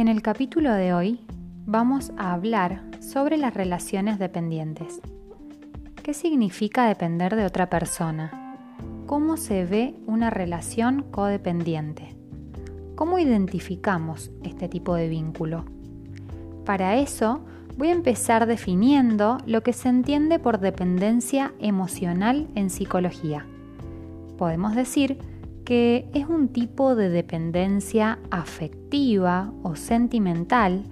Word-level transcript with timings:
En 0.00 0.08
el 0.08 0.22
capítulo 0.22 0.72
de 0.72 0.94
hoy 0.94 1.20
vamos 1.66 2.12
a 2.16 2.32
hablar 2.32 2.80
sobre 3.00 3.36
las 3.36 3.52
relaciones 3.52 4.18
dependientes. 4.18 5.02
¿Qué 6.02 6.14
significa 6.14 6.88
depender 6.88 7.36
de 7.36 7.44
otra 7.44 7.68
persona? 7.68 8.56
¿Cómo 9.04 9.36
se 9.36 9.66
ve 9.66 9.94
una 10.06 10.30
relación 10.30 11.02
codependiente? 11.02 12.16
¿Cómo 12.94 13.18
identificamos 13.18 14.30
este 14.42 14.70
tipo 14.70 14.94
de 14.94 15.10
vínculo? 15.10 15.66
Para 16.64 16.96
eso 16.96 17.44
voy 17.76 17.88
a 17.88 17.92
empezar 17.92 18.46
definiendo 18.46 19.36
lo 19.44 19.62
que 19.62 19.74
se 19.74 19.90
entiende 19.90 20.38
por 20.38 20.60
dependencia 20.60 21.52
emocional 21.58 22.48
en 22.54 22.70
psicología. 22.70 23.44
Podemos 24.38 24.74
decir 24.74 25.18
que 25.70 26.10
es 26.14 26.26
un 26.26 26.48
tipo 26.48 26.96
de 26.96 27.10
dependencia 27.10 28.18
afectiva 28.32 29.52
o 29.62 29.76
sentimental 29.76 30.82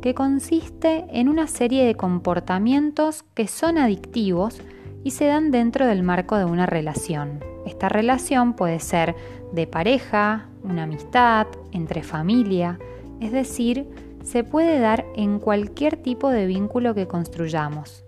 que 0.00 0.14
consiste 0.14 1.04
en 1.10 1.28
una 1.28 1.46
serie 1.46 1.84
de 1.84 1.96
comportamientos 1.96 3.24
que 3.34 3.46
son 3.46 3.76
adictivos 3.76 4.62
y 5.04 5.10
se 5.10 5.26
dan 5.26 5.50
dentro 5.50 5.86
del 5.86 6.02
marco 6.02 6.38
de 6.38 6.46
una 6.46 6.64
relación. 6.64 7.40
Esta 7.66 7.90
relación 7.90 8.54
puede 8.54 8.80
ser 8.80 9.14
de 9.52 9.66
pareja, 9.66 10.48
una 10.62 10.84
amistad, 10.84 11.46
entre 11.70 12.02
familia, 12.02 12.78
es 13.20 13.32
decir, 13.32 13.86
se 14.24 14.44
puede 14.44 14.78
dar 14.78 15.04
en 15.14 15.40
cualquier 15.40 15.98
tipo 15.98 16.30
de 16.30 16.46
vínculo 16.46 16.94
que 16.94 17.06
construyamos. 17.06 18.02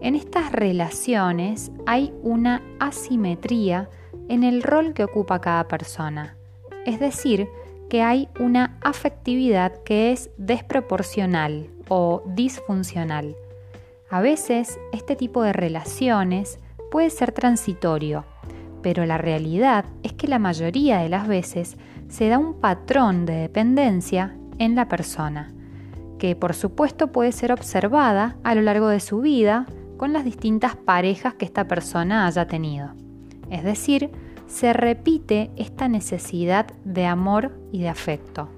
En 0.00 0.14
estas 0.14 0.52
relaciones 0.52 1.72
hay 1.86 2.12
una 2.22 2.62
asimetría 2.78 3.90
en 4.28 4.44
el 4.44 4.62
rol 4.62 4.94
que 4.94 5.04
ocupa 5.04 5.40
cada 5.40 5.68
persona, 5.68 6.36
es 6.86 7.00
decir, 7.00 7.48
que 7.88 8.02
hay 8.02 8.28
una 8.40 8.78
afectividad 8.82 9.82
que 9.84 10.12
es 10.12 10.30
desproporcional 10.36 11.68
o 11.88 12.22
disfuncional. 12.26 13.36
A 14.10 14.20
veces 14.20 14.78
este 14.92 15.16
tipo 15.16 15.42
de 15.42 15.52
relaciones 15.52 16.58
puede 16.90 17.10
ser 17.10 17.32
transitorio, 17.32 18.24
pero 18.82 19.06
la 19.06 19.18
realidad 19.18 19.84
es 20.02 20.12
que 20.12 20.28
la 20.28 20.38
mayoría 20.38 20.98
de 20.98 21.08
las 21.08 21.26
veces 21.26 21.76
se 22.08 22.28
da 22.28 22.38
un 22.38 22.60
patrón 22.60 23.26
de 23.26 23.34
dependencia 23.34 24.36
en 24.58 24.74
la 24.74 24.88
persona, 24.88 25.52
que 26.18 26.36
por 26.36 26.54
supuesto 26.54 27.08
puede 27.12 27.32
ser 27.32 27.52
observada 27.52 28.36
a 28.44 28.54
lo 28.54 28.62
largo 28.62 28.88
de 28.88 29.00
su 29.00 29.20
vida 29.20 29.66
con 29.96 30.12
las 30.12 30.24
distintas 30.24 30.76
parejas 30.76 31.34
que 31.34 31.44
esta 31.44 31.66
persona 31.66 32.26
haya 32.26 32.46
tenido. 32.46 33.03
Es 33.50 33.64
decir, 33.64 34.10
se 34.46 34.72
repite 34.72 35.50
esta 35.56 35.88
necesidad 35.88 36.66
de 36.84 37.06
amor 37.06 37.52
y 37.72 37.80
de 37.80 37.88
afecto. 37.88 38.48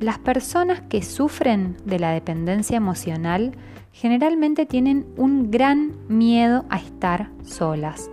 Las 0.00 0.18
personas 0.18 0.82
que 0.82 1.02
sufren 1.02 1.76
de 1.84 1.98
la 1.98 2.10
dependencia 2.10 2.76
emocional 2.76 3.52
generalmente 3.92 4.66
tienen 4.66 5.06
un 5.16 5.50
gran 5.50 5.92
miedo 6.08 6.66
a 6.68 6.76
estar 6.76 7.30
solas 7.42 8.10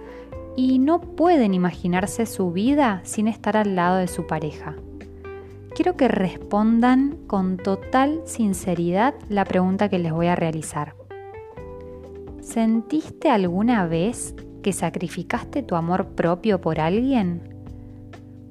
y 0.55 0.79
no 0.79 1.01
pueden 1.01 1.53
imaginarse 1.53 2.25
su 2.25 2.51
vida 2.51 3.01
sin 3.03 3.27
estar 3.27 3.57
al 3.57 3.75
lado 3.75 3.97
de 3.97 4.07
su 4.07 4.25
pareja. 4.25 4.75
Quiero 5.75 5.97
que 5.97 6.07
respondan 6.07 7.17
con 7.27 7.57
total 7.57 8.21
sinceridad 8.25 9.15
la 9.27 9.43
pregunta 9.43 9.89
que 9.89 9.99
les 9.99 10.13
voy 10.13 10.27
a 10.27 10.35
realizar. 10.35 10.95
¿Sentiste 12.41 13.29
alguna 13.29 13.87
vez 13.87 14.35
que 14.63 14.73
sacrificaste 14.73 15.61
tu 15.61 15.75
amor 15.75 16.15
propio 16.15 16.59
por 16.59 16.79
alguien? 16.79 17.53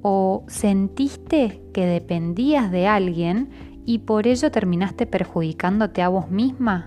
¿O 0.03 0.45
sentiste 0.47 1.61
que 1.75 1.87
dependías 1.87 2.71
de 2.71 2.87
alguien 2.87 3.51
y 3.85 3.99
por 3.99 4.29
ello 4.29 4.53
terminaste 4.53 5.07
perjudicándote 5.07 6.03
a 6.03 6.09
vos 6.09 6.31
misma, 6.31 6.87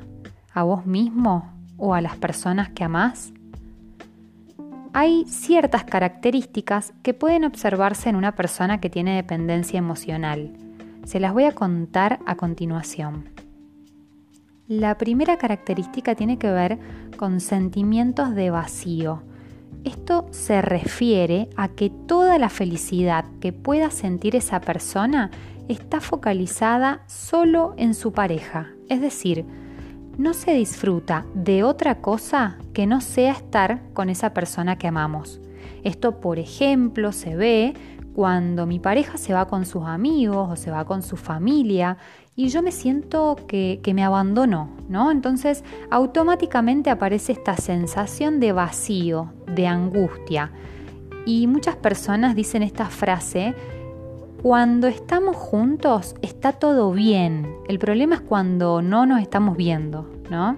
a 0.53 0.63
vos 0.63 0.85
mismo 0.85 1.51
o 1.75 1.93
a 1.93 1.99
las 1.99 2.15
personas 2.15 2.69
que 2.69 2.85
amás? 2.85 3.33
Hay 4.93 5.25
ciertas 5.25 5.83
características 5.83 6.93
que 7.03 7.13
pueden 7.13 7.43
observarse 7.43 8.07
en 8.07 8.15
una 8.15 8.33
persona 8.33 8.79
que 8.79 8.89
tiene 8.89 9.17
dependencia 9.17 9.77
emocional. 9.77 10.53
Se 11.03 11.19
las 11.19 11.33
voy 11.33 11.43
a 11.43 11.51
contar 11.51 12.19
a 12.25 12.35
continuación. 12.35 13.44
La 14.67 14.97
primera 14.97 15.37
característica 15.37 16.15
tiene 16.15 16.39
que 16.39 16.49
ver 16.49 16.79
con 17.17 17.39
sentimientos 17.39 18.33
de 18.33 18.49
vacío. 18.49 19.21
Esto 19.83 20.25
se 20.31 20.59
refiere 20.63 21.49
a 21.55 21.67
que 21.67 21.91
toda 21.91 22.39
la 22.39 22.49
felicidad 22.49 23.25
que 23.39 23.53
pueda 23.53 23.91
sentir 23.91 24.35
esa 24.35 24.61
persona 24.61 25.29
está 25.67 26.01
focalizada 26.01 27.03
solo 27.05 27.75
en 27.77 27.93
su 27.93 28.11
pareja. 28.11 28.71
Es 28.89 29.01
decir, 29.01 29.45
no 30.17 30.33
se 30.33 30.55
disfruta 30.55 31.27
de 31.35 31.63
otra 31.63 32.01
cosa 32.01 32.57
que 32.73 32.87
no 32.87 33.01
sea 33.01 33.33
estar 33.33 33.83
con 33.93 34.09
esa 34.09 34.33
persona 34.33 34.79
que 34.79 34.87
amamos. 34.87 35.41
Esto, 35.83 36.19
por 36.19 36.39
ejemplo, 36.39 37.11
se 37.11 37.35
ve 37.35 37.75
cuando 38.15 38.65
mi 38.65 38.79
pareja 38.79 39.17
se 39.17 39.33
va 39.33 39.45
con 39.45 39.65
sus 39.65 39.83
amigos 39.83 40.49
o 40.49 40.55
se 40.55 40.71
va 40.71 40.85
con 40.85 41.03
su 41.03 41.17
familia 41.17 41.97
y 42.37 42.49
yo 42.49 42.61
me 42.61 42.71
siento 42.71 43.37
que, 43.47 43.79
me 43.93 44.03
abandonó, 44.03 44.69
¿no? 44.89 45.09
Entonces 45.09 45.63
automáticamente 45.89 46.89
aparece 46.89 47.31
esta 47.31 47.55
sensación 47.55 48.39
de 48.39 48.51
vacío, 48.51 49.31
de 49.47 49.67
angustia. 49.67 50.51
Y 51.25 51.47
muchas 51.47 51.77
personas 51.77 52.35
dicen 52.35 52.61
esta 52.61 52.87
frase, 52.87 53.55
cuando 54.41 54.87
estamos 54.87 55.35
juntos 55.37 56.15
está 56.21 56.51
todo 56.51 56.91
bien, 56.91 57.55
el 57.67 57.79
problema 57.79 58.15
es 58.15 58.21
cuando 58.21 58.81
no 58.81 59.05
nos 59.05 59.21
estamos 59.21 59.55
viendo, 59.55 60.11
¿no? 60.29 60.57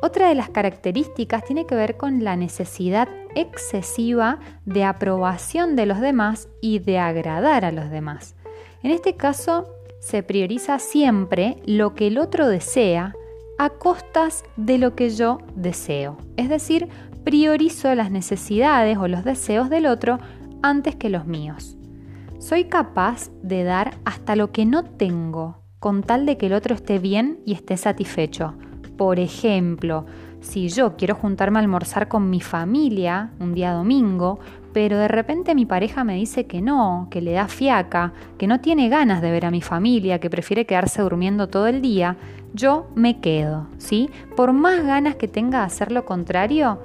Otra 0.00 0.28
de 0.28 0.34
las 0.34 0.50
características 0.50 1.44
tiene 1.44 1.66
que 1.66 1.74
ver 1.74 1.96
con 1.96 2.22
la 2.22 2.36
necesidad 2.36 3.08
excesiva 3.34 4.38
de 4.64 4.84
aprobación 4.84 5.76
de 5.76 5.86
los 5.86 6.00
demás 6.00 6.48
y 6.60 6.78
de 6.78 6.98
agradar 6.98 7.64
a 7.64 7.72
los 7.72 7.90
demás. 7.90 8.36
En 8.82 8.90
este 8.90 9.16
caso, 9.16 9.73
se 10.04 10.22
prioriza 10.22 10.78
siempre 10.78 11.56
lo 11.64 11.94
que 11.94 12.08
el 12.08 12.18
otro 12.18 12.46
desea 12.46 13.14
a 13.58 13.70
costas 13.70 14.44
de 14.56 14.76
lo 14.76 14.94
que 14.94 15.08
yo 15.08 15.38
deseo. 15.56 16.18
Es 16.36 16.50
decir, 16.50 16.88
priorizo 17.24 17.94
las 17.94 18.10
necesidades 18.10 18.98
o 18.98 19.08
los 19.08 19.24
deseos 19.24 19.70
del 19.70 19.86
otro 19.86 20.18
antes 20.62 20.94
que 20.94 21.08
los 21.08 21.24
míos. 21.26 21.78
Soy 22.38 22.64
capaz 22.64 23.30
de 23.42 23.64
dar 23.64 23.94
hasta 24.04 24.36
lo 24.36 24.52
que 24.52 24.66
no 24.66 24.84
tengo 24.84 25.62
con 25.78 26.02
tal 26.02 26.26
de 26.26 26.36
que 26.36 26.46
el 26.46 26.52
otro 26.52 26.74
esté 26.74 26.98
bien 26.98 27.40
y 27.46 27.54
esté 27.54 27.78
satisfecho. 27.78 28.54
Por 28.98 29.18
ejemplo, 29.18 30.04
si 30.44 30.68
yo 30.68 30.94
quiero 30.96 31.14
juntarme 31.14 31.58
a 31.58 31.62
almorzar 31.62 32.06
con 32.06 32.28
mi 32.28 32.40
familia 32.40 33.30
un 33.40 33.54
día 33.54 33.72
domingo, 33.72 34.38
pero 34.74 34.98
de 34.98 35.08
repente 35.08 35.54
mi 35.54 35.64
pareja 35.64 36.04
me 36.04 36.16
dice 36.16 36.46
que 36.46 36.60
no, 36.60 37.08
que 37.10 37.22
le 37.22 37.32
da 37.32 37.48
fiaca, 37.48 38.12
que 38.36 38.46
no 38.46 38.60
tiene 38.60 38.90
ganas 38.90 39.22
de 39.22 39.30
ver 39.30 39.46
a 39.46 39.50
mi 39.50 39.62
familia, 39.62 40.20
que 40.20 40.28
prefiere 40.28 40.66
quedarse 40.66 41.00
durmiendo 41.00 41.48
todo 41.48 41.66
el 41.66 41.80
día, 41.80 42.16
yo 42.52 42.86
me 42.94 43.20
quedo, 43.20 43.68
¿sí? 43.78 44.10
Por 44.36 44.52
más 44.52 44.84
ganas 44.84 45.16
que 45.16 45.28
tenga 45.28 45.60
de 45.60 45.66
hacer 45.66 45.90
lo 45.90 46.04
contrario, 46.04 46.78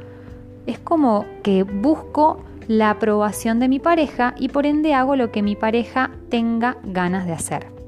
es 0.66 0.80
como 0.80 1.25
que 1.44 1.64
busco 1.64 2.44
la 2.68 2.92
aprobación 2.92 3.59
de 3.59 3.68
mi 3.68 3.80
pareja 3.80 4.36
y 4.38 4.50
por 4.50 4.66
ende 4.66 4.94
hago 4.94 5.16
lo 5.16 5.31
que 5.31 5.42
mi 5.42 5.56
pareja 5.56 6.12
tenga 6.30 6.78
ganas 6.84 7.25
de 7.25 7.34
hacer. 7.34 7.78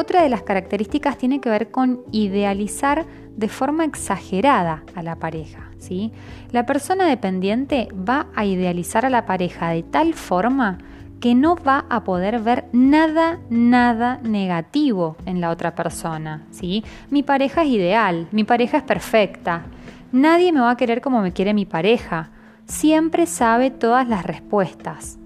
Otra 0.00 0.22
de 0.22 0.30
las 0.30 0.44
características 0.44 1.18
tiene 1.18 1.42
que 1.42 1.50
ver 1.50 1.70
con 1.70 2.00
idealizar 2.10 3.04
de 3.36 3.48
forma 3.50 3.84
exagerada 3.84 4.82
a 4.94 5.02
la 5.02 5.16
pareja. 5.16 5.68
¿sí? 5.76 6.10
La 6.52 6.64
persona 6.64 7.06
dependiente 7.06 7.88
va 7.92 8.28
a 8.34 8.46
idealizar 8.46 9.04
a 9.04 9.10
la 9.10 9.26
pareja 9.26 9.68
de 9.68 9.82
tal 9.82 10.14
forma 10.14 10.78
que 11.20 11.34
no 11.34 11.54
va 11.54 11.84
a 11.90 12.02
poder 12.02 12.40
ver 12.40 12.64
nada, 12.72 13.40
nada 13.50 14.20
negativo 14.22 15.18
en 15.26 15.42
la 15.42 15.50
otra 15.50 15.74
persona. 15.74 16.46
¿sí? 16.50 16.82
Mi 17.10 17.22
pareja 17.22 17.62
es 17.62 17.68
ideal, 17.68 18.26
mi 18.32 18.44
pareja 18.44 18.78
es 18.78 18.84
perfecta, 18.84 19.64
nadie 20.12 20.50
me 20.50 20.60
va 20.60 20.70
a 20.70 20.76
querer 20.78 21.02
como 21.02 21.20
me 21.20 21.34
quiere 21.34 21.52
mi 21.52 21.66
pareja, 21.66 22.30
siempre 22.64 23.26
sabe 23.26 23.70
todas 23.70 24.08
las 24.08 24.24
respuestas. 24.24 25.19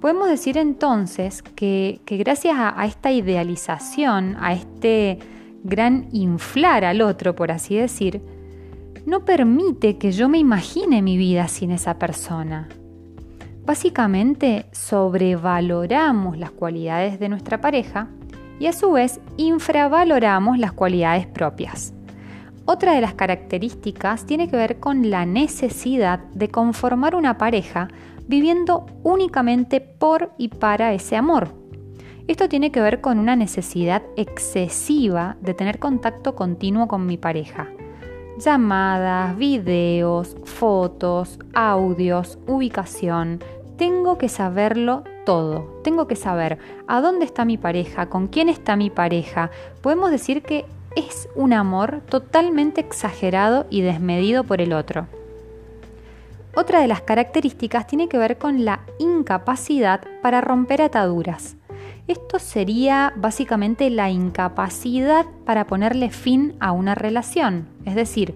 Podemos 0.00 0.28
decir 0.28 0.56
entonces 0.58 1.42
que, 1.42 2.00
gracias 2.06 2.54
a, 2.56 2.86
esta 2.86 3.10
idealización, 3.10 4.36
a 4.38 4.52
este 4.52 5.18
gran 5.64 6.08
inflar 6.12 6.84
al 6.84 7.02
otro, 7.02 7.34
por 7.34 7.50
así 7.50 7.76
decir, 7.76 8.22
no 9.06 9.24
permite 9.24 9.98
que 9.98 10.12
yo 10.12 10.28
me 10.28 10.38
imagine 10.38 11.02
mi 11.02 11.16
vida 11.16 11.48
sin 11.48 11.72
esa 11.72 11.98
persona. 11.98 12.68
Básicamente 13.66 14.66
sobrevaloramos 14.70 16.38
las 16.38 16.52
cualidades 16.52 17.18
de 17.18 17.28
nuestra 17.28 17.60
pareja 17.60 18.08
y 18.60 18.66
a 18.66 18.72
su 18.72 18.92
vez 18.92 19.20
infravaloramos 19.36 20.58
las 20.58 20.72
cualidades 20.72 21.26
propias. 21.26 21.92
Otra 22.66 22.92
de 22.92 23.00
las 23.00 23.14
características 23.14 24.26
tiene 24.26 24.48
que 24.48 24.56
ver 24.56 24.78
con 24.78 25.10
la 25.10 25.26
necesidad 25.26 26.20
de 26.34 26.50
conformar 26.50 27.14
una 27.14 27.36
pareja 27.36 27.88
viviendo 28.28 28.86
únicamente 29.02 29.80
por 29.80 30.30
y 30.38 30.48
para 30.48 30.92
ese 30.92 31.16
amor. 31.16 31.48
Esto 32.28 32.48
tiene 32.48 32.70
que 32.70 32.82
ver 32.82 33.00
con 33.00 33.18
una 33.18 33.36
necesidad 33.36 34.02
excesiva 34.16 35.36
de 35.40 35.54
tener 35.54 35.78
contacto 35.78 36.36
continuo 36.36 36.86
con 36.86 37.06
mi 37.06 37.16
pareja. 37.16 37.68
Llamadas, 38.38 39.36
videos, 39.36 40.36
fotos, 40.44 41.38
audios, 41.54 42.38
ubicación. 42.46 43.42
Tengo 43.78 44.18
que 44.18 44.28
saberlo 44.28 45.04
todo. 45.24 45.80
Tengo 45.82 46.06
que 46.06 46.16
saber 46.16 46.58
a 46.86 47.00
dónde 47.00 47.24
está 47.24 47.46
mi 47.46 47.56
pareja, 47.56 48.10
con 48.10 48.26
quién 48.26 48.50
está 48.50 48.76
mi 48.76 48.90
pareja. 48.90 49.50
Podemos 49.80 50.10
decir 50.10 50.42
que 50.42 50.66
es 50.96 51.28
un 51.34 51.54
amor 51.54 52.02
totalmente 52.10 52.80
exagerado 52.82 53.66
y 53.70 53.80
desmedido 53.80 54.44
por 54.44 54.60
el 54.60 54.74
otro. 54.74 55.06
Otra 56.58 56.80
de 56.80 56.88
las 56.88 57.02
características 57.02 57.86
tiene 57.86 58.08
que 58.08 58.18
ver 58.18 58.36
con 58.36 58.64
la 58.64 58.80
incapacidad 58.98 60.00
para 60.22 60.40
romper 60.40 60.82
ataduras. 60.82 61.54
Esto 62.08 62.40
sería 62.40 63.12
básicamente 63.14 63.90
la 63.90 64.10
incapacidad 64.10 65.24
para 65.46 65.68
ponerle 65.68 66.10
fin 66.10 66.56
a 66.58 66.72
una 66.72 66.96
relación. 66.96 67.68
Es 67.84 67.94
decir, 67.94 68.34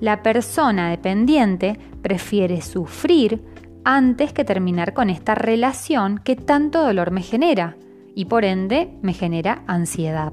la 0.00 0.22
persona 0.22 0.88
dependiente 0.88 1.78
prefiere 2.00 2.62
sufrir 2.62 3.42
antes 3.84 4.32
que 4.32 4.46
terminar 4.46 4.94
con 4.94 5.10
esta 5.10 5.34
relación 5.34 6.16
que 6.16 6.36
tanto 6.36 6.82
dolor 6.82 7.10
me 7.10 7.20
genera 7.20 7.76
y 8.14 8.24
por 8.24 8.46
ende 8.46 8.88
me 9.02 9.12
genera 9.12 9.64
ansiedad 9.66 10.32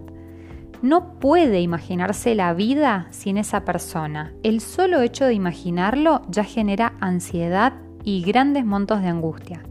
no 0.82 1.20
puede 1.20 1.62
imaginarse 1.62 2.36
la 2.36 2.54
vida 2.54 3.08
sin 3.12 3.38
esa 3.38 3.64
persona. 3.66 4.34
El 4.44 4.62
solo 4.62 5.02
hecho 5.02 5.26
de 5.26 5.34
imaginarlo 5.34 6.22
ya 6.30 6.44
genera 6.44 6.94
ansiedad 7.00 7.74
y 8.04 8.24
grandes 8.24 8.66
montos 8.66 9.02
de 9.02 9.08
angustia. 9.08 9.64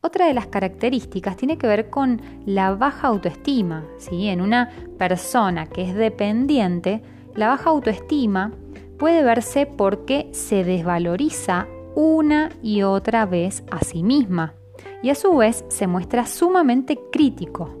Otra 0.00 0.26
de 0.26 0.34
las 0.34 0.46
características 0.46 1.36
tiene 1.36 1.58
que 1.58 1.66
ver 1.66 1.90
con 1.90 2.22
la 2.46 2.74
baja 2.74 3.08
autoestima. 3.08 3.84
¿sí? 3.98 4.28
En 4.28 4.40
una 4.40 4.70
persona 4.96 5.66
que 5.66 5.82
es 5.82 5.94
dependiente, 5.94 7.02
la 7.34 7.48
baja 7.48 7.70
autoestima 7.70 8.52
puede 8.98 9.22
verse 9.22 9.66
porque 9.66 10.28
se 10.32 10.64
desvaloriza 10.64 11.66
una 11.94 12.50
y 12.62 12.82
otra 12.82 13.26
vez 13.26 13.64
a 13.70 13.84
sí 13.84 14.02
misma 14.02 14.54
y 15.02 15.10
a 15.10 15.14
su 15.14 15.36
vez 15.36 15.64
se 15.68 15.86
muestra 15.86 16.26
sumamente 16.26 16.98
crítico 17.12 17.77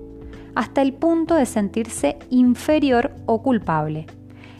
hasta 0.58 0.82
el 0.82 0.92
punto 0.92 1.36
de 1.36 1.46
sentirse 1.46 2.18
inferior 2.30 3.14
o 3.26 3.44
culpable. 3.44 4.06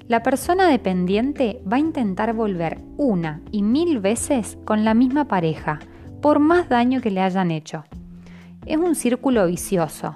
La 0.07 0.23
persona 0.23 0.69
dependiente 0.69 1.61
va 1.71 1.77
a 1.77 1.81
intentar 1.81 2.35
volver 2.35 2.79
una 2.97 3.43
y 3.51 3.65
mil 3.65 3.99
veces 3.99 4.57
con 4.65 4.85
la 4.85 4.95
misma 4.95 5.25
pareja, 5.25 5.81
por 6.23 6.39
más 6.39 6.69
daño 6.69 7.01
que 7.01 7.11
le 7.11 7.21
hayan 7.21 7.51
hecho. 7.51 7.83
Es 8.65 8.77
un 8.77 8.95
círculo 8.95 9.45
vicioso. 9.49 10.15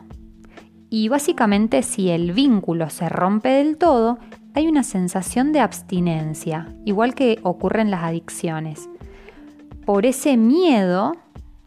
Y 0.88 1.08
básicamente 1.08 1.82
si 1.82 2.11
el 2.11 2.31
vínculo 2.31 2.88
se 2.88 3.08
rompe 3.08 3.49
del 3.49 3.76
todo, 3.76 4.20
hay 4.55 4.69
una 4.69 4.85
sensación 4.85 5.50
de 5.50 5.58
abstinencia, 5.58 6.69
igual 6.85 7.17
que 7.17 7.40
ocurre 7.43 7.82
en 7.82 7.90
las 7.90 8.05
adicciones. 8.05 8.88
Por 9.85 10.06
ese 10.06 10.37
miedo 10.37 11.17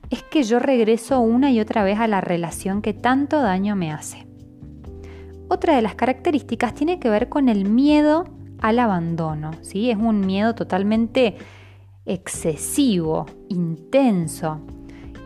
es 0.10 0.24
que 0.24 0.44
yo 0.44 0.60
regreso 0.60 1.20
una 1.20 1.52
y 1.52 1.60
otra 1.60 1.84
vez 1.84 2.00
a 2.00 2.08
la 2.08 2.22
relación 2.22 2.82
que 2.82 2.94
tanto 2.94 3.42
daño 3.42 3.76
me 3.76 3.92
hace. 3.92 4.28
Otra 5.48 5.76
de 5.76 5.82
las 5.82 5.96
características 5.96 6.74
tiene 6.74 7.00
que 7.00 7.10
ver 7.10 7.30
con 7.30 7.50
el 7.50 7.66
miedo 7.70 8.26
al 8.60 8.80
abandono, 8.80 9.52
¿sí? 9.62 9.92
Es 9.92 9.98
un 9.98 10.22
miedo 10.22 10.56
totalmente 10.56 11.36
excesivo, 12.06 13.26
intenso 13.50 14.60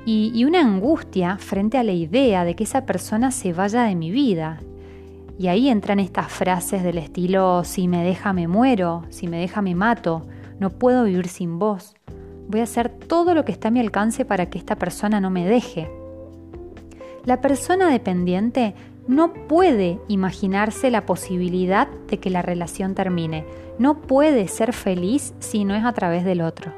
y, 0.06 0.32
y 0.34 0.46
una 0.46 0.62
angustia 0.62 1.38
frente 1.38 1.78
a 1.78 1.84
la 1.84 1.92
idea 1.92 2.44
de 2.44 2.56
que 2.56 2.64
esa 2.64 2.86
persona 2.86 3.32
se 3.32 3.54
vaya 3.54 3.84
de 3.84 3.96
mi 3.96 4.12
vida. 4.12 4.60
Y 5.38 5.48
ahí 5.48 5.70
entran 5.70 6.00
estas 6.00 6.28
frases 6.28 6.84
del 6.84 6.98
estilo, 6.98 7.64
si 7.64 7.88
me 7.88 8.04
deja 8.04 8.34
me 8.34 8.50
muero, 8.50 9.04
si 9.10 9.28
me 9.28 9.40
deja 9.40 9.62
me 9.62 9.74
mato, 9.74 10.28
no 10.60 10.70
puedo 10.70 11.06
vivir 11.06 11.30
sin 11.30 11.60
vos 11.60 11.96
voy 12.50 12.60
a 12.60 12.64
hacer 12.64 12.90
todo 12.90 13.34
lo 13.34 13.46
que 13.46 13.52
está 13.52 13.70
a 13.70 13.72
mi 13.72 13.80
alcance 13.80 14.26
para 14.26 14.50
que 14.50 14.58
esta 14.58 14.76
persona 14.76 15.22
no 15.22 15.30
me 15.30 15.48
deje. 15.48 15.90
La 17.24 17.42
persona 17.42 17.90
dependiente 17.90 18.74
no 19.08 19.34
puede 19.34 20.00
imaginarse 20.08 20.90
la 20.90 21.06
posibilidad 21.06 21.88
de 22.10 22.20
que 22.20 22.32
la 22.32 22.42
relación 22.42 22.96
termine. 22.96 23.46
No 23.78 24.02
puede 24.02 24.48
ser 24.48 24.74
feliz 24.74 25.34
si 25.40 25.64
no 25.64 25.76
es 25.76 25.86
a 25.86 25.94
través 25.94 26.26
del 26.26 26.42
otro. 26.42 26.74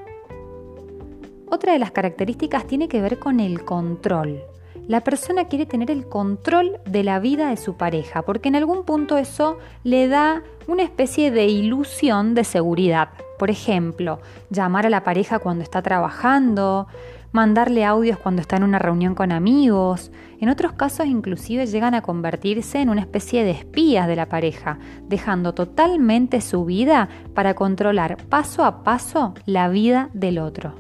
Otra 1.50 1.74
de 1.74 1.80
las 1.80 1.92
características 1.92 2.68
tiene 2.68 2.90
que 2.90 3.02
ver 3.02 3.18
con 3.18 3.40
el 3.40 3.64
control. 3.64 4.42
La 4.88 5.02
persona 5.02 5.46
quiere 5.46 5.66
tener 5.66 5.90
el 5.90 6.06
control 6.06 6.80
de 6.86 7.04
la 7.04 7.20
vida 7.20 7.50
de 7.50 7.58
su 7.58 7.76
pareja, 7.76 8.24
porque 8.24 8.50
en 8.50 8.58
algún 8.58 8.84
punto 8.84 9.18
eso 9.18 9.58
le 9.84 10.10
da 10.10 10.44
una 10.68 10.84
especie 10.84 11.32
de 11.32 11.46
ilusión 11.46 12.34
de 12.34 12.44
seguridad. 12.44 13.10
Por 13.42 13.50
ejemplo, 13.50 14.20
llamar 14.52 14.86
a 14.86 14.92
la 14.92 15.04
pareja 15.04 15.40
cuando 15.40 15.64
está 15.64 15.82
trabajando, 15.82 16.86
mandarle 17.32 17.84
audios 17.84 18.20
cuando 18.20 18.40
está 18.40 18.58
en 18.58 18.64
una 18.64 18.78
reunión 18.78 19.16
con 19.16 19.32
amigos. 19.32 20.12
En 20.40 20.50
otros 20.50 20.74
casos 20.74 21.08
inclusive 21.08 21.66
llegan 21.66 21.96
a 21.96 22.04
convertirse 22.04 22.82
en 22.82 22.90
una 22.90 23.02
especie 23.02 23.44
de 23.44 23.50
espías 23.50 24.06
de 24.06 24.16
la 24.16 24.28
pareja, 24.28 24.78
dejando 25.08 25.56
totalmente 25.56 26.40
su 26.40 26.66
vida 26.66 27.10
para 27.34 27.56
controlar 27.56 28.18
paso 28.30 28.64
a 28.64 28.84
paso 28.84 29.34
la 29.48 29.70
vida 29.70 30.12
del 30.14 30.38
otro. 30.38 30.76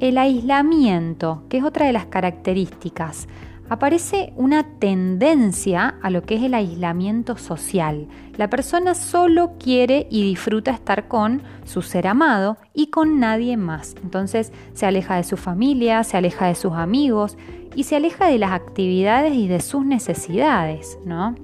El 0.00 0.18
aislamiento, 0.18 1.44
que 1.48 1.58
es 1.58 1.62
otra 1.62 1.86
de 1.86 1.92
las 1.92 2.06
características, 2.06 3.28
aparece 3.68 4.32
una 4.36 4.78
tendencia 4.78 5.94
a 6.02 6.10
lo 6.10 6.22
que 6.22 6.36
es 6.36 6.42
el 6.42 6.54
aislamiento 6.54 7.36
social. 7.36 8.08
La 8.36 8.50
persona 8.50 8.94
solo 8.94 9.52
quiere 9.58 10.06
y 10.10 10.22
disfruta 10.22 10.70
estar 10.70 11.08
con 11.08 11.42
su 11.64 11.82
ser 11.82 12.06
amado 12.06 12.58
y 12.74 12.88
con 12.88 13.20
nadie 13.20 13.56
más. 13.56 13.94
Entonces 14.02 14.52
se 14.74 14.86
aleja 14.86 15.16
de 15.16 15.24
su 15.24 15.36
familia, 15.36 16.04
se 16.04 16.16
aleja 16.16 16.46
de 16.46 16.54
sus 16.54 16.72
amigos 16.72 17.36
y 17.74 17.84
se 17.84 17.96
aleja 17.96 18.26
de 18.26 18.38
las 18.38 18.52
actividades 18.52 19.34
y 19.34 19.48
de 19.48 19.60
sus 19.60 19.84
necesidades, 19.84 20.98
¿no? 21.04 21.34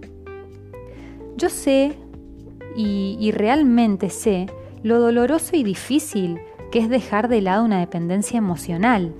Yo 1.36 1.48
sé 1.48 1.96
y, 2.76 3.16
y 3.18 3.32
realmente 3.32 4.10
sé 4.10 4.46
lo 4.82 5.00
doloroso 5.00 5.56
y 5.56 5.62
difícil 5.62 6.38
que 6.70 6.78
es 6.78 6.88
dejar 6.88 7.28
de 7.28 7.40
lado 7.40 7.64
una 7.64 7.80
dependencia 7.80 8.38
emocional 8.38 9.12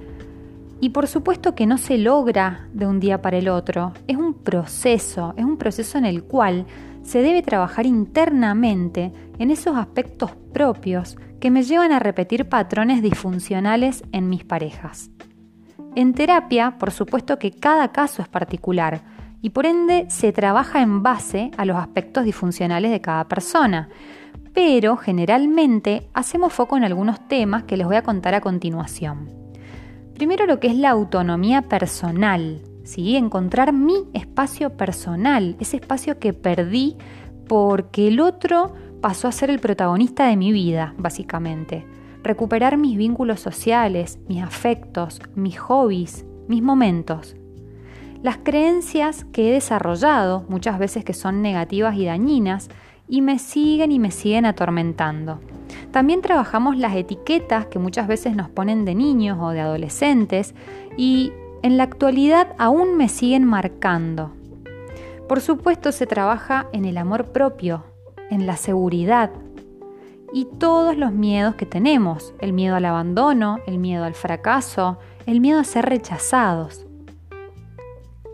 y 0.81 0.91
por 0.91 1.07
supuesto 1.07 1.55
que 1.55 1.67
no 1.67 1.79
se 1.79 1.99
logra 1.99 2.67
de 2.73 2.87
un 2.87 3.01
día 3.01 3.21
para 3.21 3.37
el 3.37 3.49
otro, 3.49 3.93
es 4.07 4.17
un 4.17 4.35
proceso, 4.35 5.35
es 5.37 5.45
un 5.45 5.59
proceso 5.59 5.99
en 5.99 6.07
el 6.07 6.25
cual 6.25 6.67
se 7.03 7.23
debe 7.23 7.43
trabajar 7.43 7.87
internamente 7.87 9.13
en 9.39 9.51
esos 9.51 9.77
aspectos 9.77 10.33
propios 10.53 11.17
que 11.39 11.51
me 11.51 11.63
llevan 11.63 11.93
a 11.93 11.99
repetir 11.99 12.49
patrones 12.49 13.03
disfuncionales 13.03 14.05
en 14.13 14.29
mis 14.29 14.45
parejas. 14.45 15.11
En 15.95 16.15
terapia, 16.15 16.79
por 16.79 16.93
supuesto 16.93 17.39
que 17.39 17.51
cada 17.51 17.93
caso 17.93 18.23
es 18.23 18.29
particular 18.29 19.03
y 19.43 19.51
por 19.51 19.67
ende 19.67 20.07
se 20.09 20.33
trabaja 20.33 20.83
en 20.83 21.03
base 21.03 21.51
a 21.57 21.65
los 21.65 21.77
aspectos 21.77 22.25
disfuncionales 22.25 22.91
de 22.91 23.01
cada 23.01 23.27
persona, 23.27 23.89
pero 24.55 24.97
generalmente 24.97 26.09
hacemos 26.15 26.53
foco 26.53 26.77
en 26.77 26.85
algunos 26.85 27.27
temas 27.29 27.65
que 27.65 27.77
les 27.77 27.87
voy 27.87 27.97
a 27.97 28.03
contar 28.03 28.35
a 28.35 28.41
continuación. 28.41 29.40
Primero 30.21 30.45
lo 30.45 30.61
que 30.61 30.67
es 30.67 30.77
la 30.77 30.91
autonomía 30.91 31.63
personal, 31.63 32.61
¿sí? 32.85 33.17
encontrar 33.17 33.73
mi 33.73 33.95
espacio 34.13 34.77
personal, 34.77 35.57
ese 35.61 35.79
espacio 35.79 36.19
que 36.19 36.35
perdí 36.35 36.99
porque 37.49 38.09
el 38.09 38.21
otro 38.21 38.75
pasó 39.01 39.29
a 39.29 39.33
ser 39.33 39.49
el 39.49 39.61
protagonista 39.61 40.27
de 40.27 40.37
mi 40.37 40.53
vida, 40.53 40.95
básicamente. 40.99 41.87
Recuperar 42.23 42.77
mis 42.77 42.99
vínculos 42.99 43.41
sociales, 43.41 44.19
mis 44.29 44.43
afectos, 44.43 45.23
mis 45.37 45.59
hobbies, 45.59 46.27
mis 46.49 46.63
momentos. 46.63 47.35
Las 48.23 48.37
creencias 48.37 49.25
que 49.33 49.49
he 49.49 49.53
desarrollado, 49.53 50.45
muchas 50.49 50.79
veces 50.79 51.05
que 51.05 51.15
son 51.15 51.41
negativas 51.41 51.97
y 51.97 52.05
dañinas, 52.05 52.69
y 53.09 53.23
me 53.23 53.39
siguen 53.39 53.93
y 53.93 53.99
me 53.99 54.11
siguen 54.11 54.45
atormentando. 54.45 55.41
También 55.91 56.21
trabajamos 56.21 56.77
las 56.77 56.95
etiquetas 56.95 57.67
que 57.67 57.79
muchas 57.79 58.07
veces 58.07 58.37
nos 58.37 58.51
ponen 58.51 58.85
de 58.85 58.95
niños 58.95 59.39
o 59.41 59.51
de 59.51 59.61
adolescentes 59.61 60.55
y 60.97 61.33
en 61.63 61.77
la 61.77 61.85
actualidad 61.85 62.55
aún 62.59 62.97
me 62.97 63.09
siguen 63.09 63.45
marcando. 63.45 64.33
Por 65.29 65.41
supuesto 65.41 65.91
se 65.91 66.07
trabaja 66.07 66.67
en 66.73 66.85
el 66.85 66.99
amor 66.99 67.33
propio, 67.33 67.85
en 68.31 68.47
la 68.47 68.57
seguridad 68.57 69.31
y 70.33 70.45
todos 70.59 70.97
los 70.97 71.13
miedos 71.13 71.55
que 71.57 71.67
tenemos, 71.67 72.35
el 72.39 72.53
miedo 72.53 72.77
al 72.77 72.85
abandono, 72.85 73.59
el 73.67 73.79
miedo 73.79 74.05
al 74.05 74.15
fracaso, 74.15 74.99
el 75.27 75.41
miedo 75.41 75.59
a 75.59 75.65
ser 75.65 75.87
rechazados. 75.87 76.87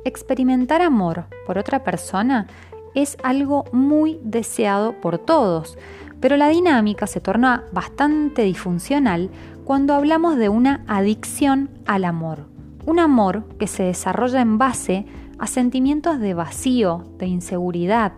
Experimentar 0.06 0.82
amor 0.82 1.24
por 1.48 1.58
otra 1.58 1.82
persona 1.82 2.46
es 2.94 3.16
algo 3.24 3.64
muy 3.72 4.20
deseado 4.22 4.92
por 5.00 5.18
todos, 5.18 5.76
pero 6.20 6.36
la 6.36 6.46
dinámica 6.46 7.08
se 7.08 7.20
torna 7.20 7.64
bastante 7.72 8.42
disfuncional 8.42 9.30
cuando 9.64 9.94
hablamos 9.94 10.36
de 10.36 10.48
una 10.48 10.84
adicción 10.86 11.70
al 11.86 12.04
amor, 12.04 12.46
Un 12.86 13.00
amor 13.00 13.48
que 13.58 13.66
se 13.66 13.82
desarrolla 13.82 14.40
en 14.40 14.58
base 14.58 15.06
a 15.40 15.48
sentimientos 15.48 16.20
de 16.20 16.34
vacío, 16.34 17.02
de 17.18 17.26
inseguridad, 17.26 18.12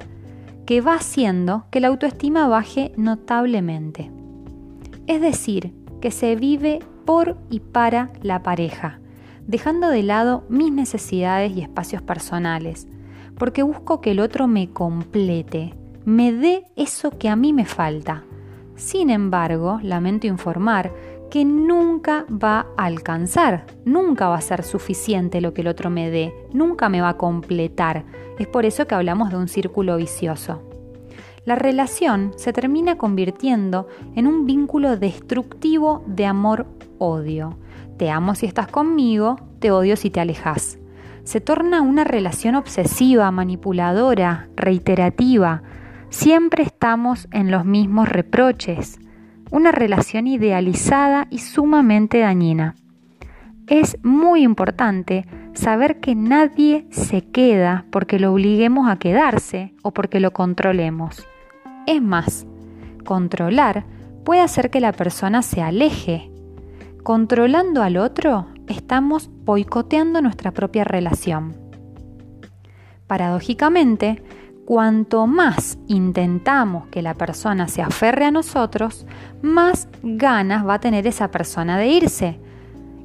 que 0.67 0.83
va 0.83 0.97
haciendo 0.97 1.65
que 1.71 1.81
la 1.81 1.89
autoestima 1.89 2.49
baje 2.49 2.93
notablemente. 2.99 4.11
Es 5.07 5.23
decir, 5.23 5.73
que 6.03 6.11
se 6.11 6.37
vive 6.37 6.81
por 7.07 7.39
y 7.49 7.61
para 7.61 8.11
la 8.21 8.43
pareja, 8.43 9.01
dejando 9.49 9.89
de 9.89 10.05
lado 10.05 10.45
mis 10.49 10.71
necesidades 10.71 11.57
y 11.57 11.63
espacios 11.63 12.03
personales, 12.03 12.87
porque 13.37 13.65
busco 13.65 14.01
que 14.01 14.13
el 14.13 14.21
otro 14.21 14.47
me 14.47 14.71
complete, 14.71 15.75
me 16.05 16.33
dé 16.33 16.67
eso 16.77 17.19
que 17.19 17.29
a 17.29 17.35
mí 17.35 17.53
me 17.53 17.65
falta. 17.65 18.25
Sin 18.77 19.11
embargo, 19.11 19.81
lamento 19.83 20.27
informar 20.27 20.93
que 21.31 21.45
nunca 21.45 22.27
va 22.31 22.67
a 22.77 22.85
alcanzar, 22.85 23.67
nunca 23.85 24.29
va 24.29 24.37
a 24.37 24.43
ser 24.43 24.63
suficiente 24.63 25.41
lo 25.41 25.55
que 25.55 25.63
el 25.63 25.69
otro 25.69 25.91
me 25.91 26.11
dé, 26.11 26.33
nunca 26.53 26.89
me 26.89 27.01
va 27.01 27.11
a 27.11 27.17
completar. 27.17 28.05
Es 28.39 28.47
por 28.47 28.67
eso 28.67 28.87
que 28.87 28.95
hablamos 28.95 29.31
de 29.31 29.37
un 29.37 29.49
círculo 29.49 29.97
vicioso. 29.97 30.63
La 31.45 31.55
relación 31.55 32.33
se 32.37 32.53
termina 32.53 32.99
convirtiendo 32.99 33.89
en 34.15 34.27
un 34.27 34.45
vínculo 34.45 34.99
destructivo 34.99 36.05
de 36.07 36.27
amor-odio. 36.27 37.57
Te 37.99 38.11
amo 38.11 38.35
si 38.35 38.47
estás 38.47 38.69
conmigo, 38.69 39.37
te 39.59 39.71
odio 39.71 39.97
si 39.97 40.09
te 40.11 40.21
alejas. 40.21 40.79
Se 41.25 41.41
torna 41.41 41.83
una 41.83 42.05
relación 42.05 42.55
obsesiva, 42.55 43.31
manipuladora, 43.31 44.49
reiterativa. 44.57 45.63
Siempre 46.09 46.63
estamos 46.63 47.29
en 47.33 47.51
los 47.51 47.67
mismos 47.67 48.09
reproches 48.09 48.99
una 49.51 49.73
relación 49.73 50.27
idealizada 50.27 51.27
y 51.31 51.39
sumamente 51.39 52.19
dañina. 52.19 52.75
Es 53.67 53.99
muy 54.03 54.43
importante 54.43 55.27
saber 55.53 56.01
que 56.01 56.15
nadie 56.15 56.87
se 56.91 57.23
queda 57.23 57.85
porque 57.91 58.19
lo 58.19 58.33
obliguemos 58.33 58.89
a 58.89 58.99
quedarse 58.99 59.75
o 59.83 59.93
porque 59.93 60.21
lo 60.21 60.33
controlemos. 60.33 61.27
Es 61.87 62.03
más, 62.03 62.47
controlar 63.05 63.85
puede 64.25 64.41
hacer 64.41 64.71
que 64.71 64.81
la 64.81 64.93
persona 64.93 65.43
se 65.43 65.63
aleje. 65.63 66.31
Controlando 67.09 67.83
al 67.83 67.97
otro, 67.97 68.49
estamos 68.67 69.31
boicoteando 69.47 70.21
nuestra 70.21 70.51
propia 70.51 70.85
relación. 70.85 71.57
Paradójicamente, 73.07 74.23
cuanto 74.67 75.27
más 75.27 75.79
intentamos 75.87 76.87
que 76.89 77.01
la 77.01 77.15
persona 77.15 77.67
se 77.67 77.81
aferre 77.81 78.27
a 78.27 78.31
nosotros, 78.31 79.07
más 79.41 79.89
ganas 80.03 80.69
va 80.69 80.75
a 80.75 80.81
tener 80.81 81.07
esa 81.07 81.31
persona 81.31 81.79
de 81.79 81.89
irse. 81.89 82.41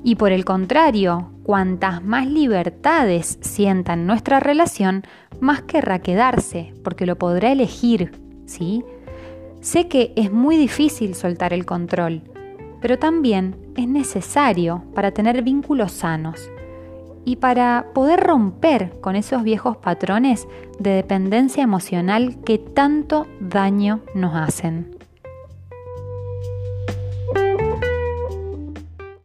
Y 0.04 0.16
por 0.16 0.34
el 0.34 0.44
contrario, 0.44 1.32
cuantas 1.44 2.04
más 2.04 2.28
libertades 2.28 3.38
sienta 3.40 3.94
en 3.94 4.06
nuestra 4.06 4.42
relación, 4.42 5.04
más 5.40 5.62
querrá 5.62 6.00
quedarse, 6.00 6.74
porque 6.84 7.06
lo 7.06 7.18
podrá 7.18 7.54
elegir, 7.54 8.12
¿sí? 8.48 8.84
Sé 9.62 9.88
que 9.88 10.12
es 10.18 10.30
muy 10.30 10.58
difícil 10.58 11.16
soltar 11.16 11.54
el 11.54 11.66
control, 11.66 12.22
pero 12.82 13.00
también 13.00 13.62
es 13.75 13.88
necesario 13.88 14.84
para 14.94 15.12
tener 15.12 15.42
vínculos 15.44 15.92
sanos 15.92 16.50
y 17.25 17.38
para 17.38 17.88
poder 17.94 18.20
romper 18.20 19.00
con 19.00 19.15
esos 19.15 19.44
viejos 19.44 19.77
patrones 19.77 20.48
de 20.80 20.92
dependencia 20.92 21.63
emocional 21.63 22.38
que 22.44 22.58
tanto 22.58 23.27
daño 23.39 24.01
nos 24.13 24.36
hacen. 24.36 24.93